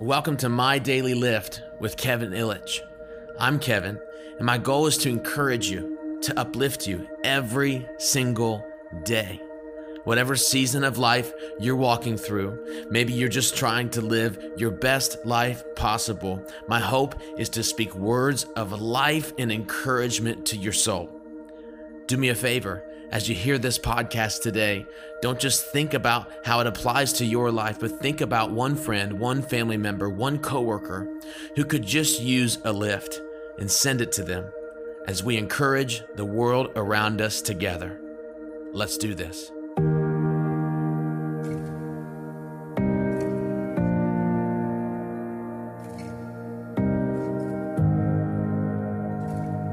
[0.00, 2.78] Welcome to My Daily Lift with Kevin Ilich.
[3.36, 3.98] I'm Kevin,
[4.36, 8.64] and my goal is to encourage you, to uplift you every single
[9.02, 9.40] day.
[10.04, 15.16] Whatever season of life you're walking through, maybe you're just trying to live your best
[15.26, 16.46] life possible.
[16.68, 21.10] My hope is to speak words of life and encouragement to your soul.
[22.06, 24.86] Do me a favor as you hear this podcast today,
[25.22, 29.18] don't just think about how it applies to your life, but think about one friend,
[29.18, 31.08] one family member, one coworker
[31.56, 33.20] who could just use a lift
[33.58, 34.44] and send it to them
[35.06, 37.98] as we encourage the world around us together.
[38.72, 39.50] Let's do this.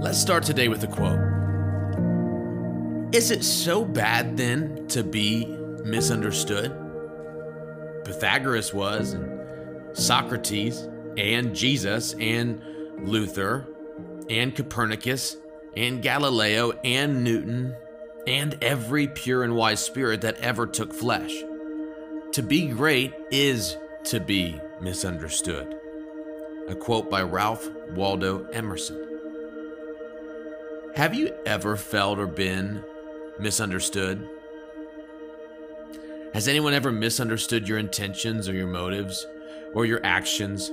[0.00, 1.37] Let's start today with a quote.
[3.18, 5.44] Is it so bad then to be
[5.82, 6.70] misunderstood?
[8.04, 10.86] Pythagoras was, and Socrates,
[11.16, 12.62] and Jesus, and
[13.00, 13.66] Luther,
[14.30, 15.36] and Copernicus,
[15.76, 17.74] and Galileo, and Newton,
[18.24, 21.32] and every pure and wise spirit that ever took flesh.
[22.34, 25.76] To be great is to be misunderstood.
[26.68, 29.04] A quote by Ralph Waldo Emerson.
[30.94, 32.84] Have you ever felt or been
[33.40, 34.28] misunderstood?
[36.34, 39.26] Has anyone ever misunderstood your intentions or your motives
[39.74, 40.70] or your actions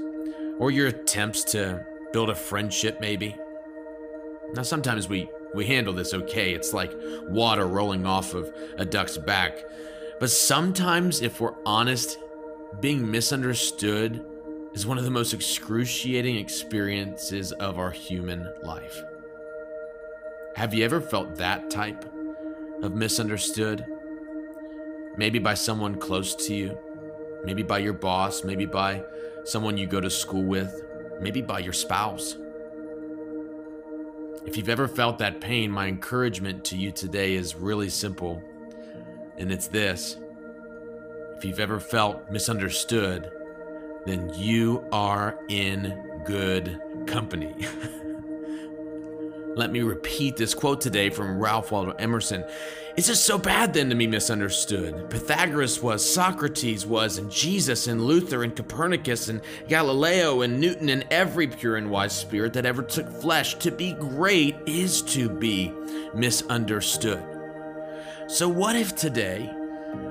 [0.60, 3.36] or your attempts to build a friendship, maybe?
[4.54, 6.54] Now, sometimes we, we handle this okay.
[6.54, 9.58] It's like water rolling off of a duck's back.
[10.20, 12.18] But sometimes, if we're honest,
[12.80, 14.24] being misunderstood
[14.74, 19.02] is one of the most excruciating experiences of our human life.
[20.56, 22.06] Have you ever felt that type
[22.82, 23.86] of misunderstood?
[25.18, 26.78] Maybe by someone close to you,
[27.44, 29.04] maybe by your boss, maybe by
[29.44, 30.84] someone you go to school with,
[31.22, 32.38] maybe by your spouse.
[34.46, 38.44] If you've ever felt that pain, my encouragement to you today is really simple,
[39.38, 40.18] and it's this.
[41.38, 43.32] If you've ever felt misunderstood,
[44.06, 47.56] then you are in good company.
[49.56, 52.44] Let me repeat this quote today from Ralph Waldo Emerson.
[52.98, 55.10] Is it so bad then to be misunderstood?
[55.10, 59.40] Pythagoras was, Socrates was, and Jesus and Luther and Copernicus and
[59.70, 63.56] Galileo and Newton and every pure and wise spirit that ever took flesh.
[63.56, 65.72] To be great is to be
[66.14, 67.24] misunderstood.
[68.28, 69.46] So, what if today,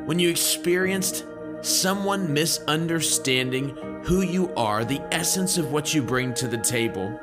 [0.06, 1.26] when you experienced
[1.60, 7.18] someone misunderstanding who you are, the essence of what you bring to the table,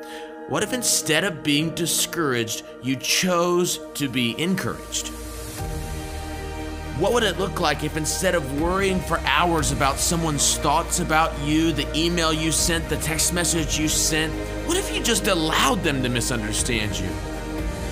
[0.47, 5.07] what if instead of being discouraged, you chose to be encouraged?
[6.97, 11.31] What would it look like if instead of worrying for hours about someone's thoughts about
[11.41, 14.31] you, the email you sent, the text message you sent,
[14.67, 17.09] what if you just allowed them to misunderstand you?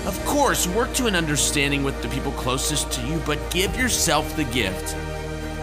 [0.05, 4.35] Of course, work to an understanding with the people closest to you, but give yourself
[4.35, 4.95] the gift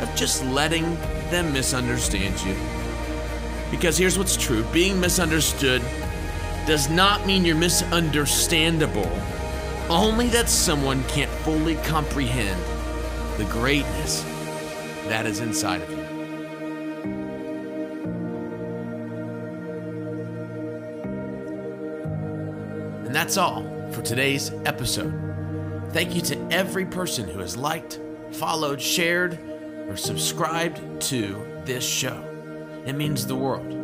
[0.02, 0.94] of just letting
[1.30, 2.56] them misunderstand you.
[3.70, 5.82] Because here's what's true being misunderstood
[6.66, 9.10] does not mean you're misunderstandable,
[9.88, 12.60] only that someone can't fully comprehend
[13.38, 14.22] the greatness
[15.06, 15.96] that is inside of you.
[23.06, 23.62] And that's all
[23.92, 25.14] for today's episode.
[25.92, 28.00] Thank you to every person who has liked,
[28.32, 29.38] followed, shared,
[29.88, 32.20] or subscribed to this show.
[32.84, 33.75] It means the world.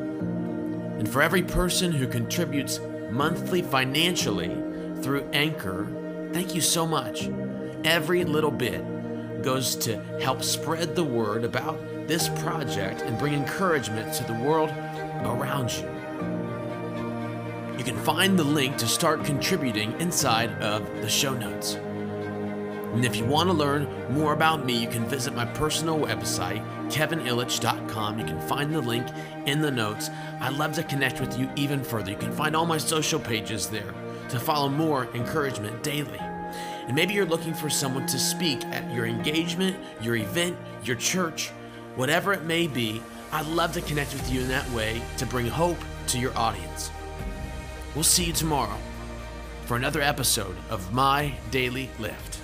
[1.02, 2.78] And for every person who contributes
[3.10, 4.54] monthly financially
[5.02, 5.88] through Anchor,
[6.32, 7.28] thank you so much.
[7.82, 11.76] Every little bit goes to help spread the word about
[12.06, 14.70] this project and bring encouragement to the world
[15.24, 15.88] around you.
[17.76, 21.78] You can find the link to start contributing inside of the show notes.
[22.92, 26.62] And if you want to learn more about me, you can visit my personal website,
[26.90, 28.18] kevinilich.com.
[28.18, 29.06] You can find the link
[29.46, 30.10] in the notes.
[30.40, 32.10] I'd love to connect with you even further.
[32.10, 33.94] You can find all my social pages there
[34.28, 36.18] to follow more encouragement daily.
[36.18, 41.48] And maybe you're looking for someone to speak at your engagement, your event, your church,
[41.96, 43.02] whatever it may be.
[43.32, 45.78] I'd love to connect with you in that way to bring hope
[46.08, 46.90] to your audience.
[47.94, 48.76] We'll see you tomorrow
[49.64, 52.41] for another episode of My Daily Lift.